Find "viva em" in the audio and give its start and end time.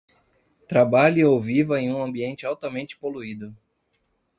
1.39-1.93